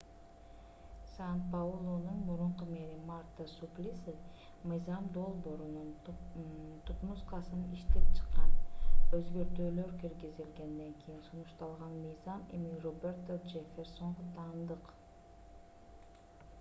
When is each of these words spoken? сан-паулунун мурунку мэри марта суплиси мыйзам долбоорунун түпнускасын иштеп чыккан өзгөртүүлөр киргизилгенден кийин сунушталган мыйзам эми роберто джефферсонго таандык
сан-паулунун 1.15 2.15
мурунку 2.29 2.65
мэри 2.73 2.95
марта 3.09 3.43
суплиси 3.57 4.13
мыйзам 4.71 5.03
долбоорунун 5.17 5.91
түпнускасын 6.87 7.61
иштеп 7.81 8.09
чыккан 8.21 8.57
өзгөртүүлөр 9.19 9.93
киргизилгенден 10.05 10.91
кийин 11.05 11.23
сунушталган 11.29 11.95
мыйзам 12.07 12.43
эми 12.61 12.75
роберто 12.89 13.39
джефферсонго 13.45 14.29
таандык 14.41 14.93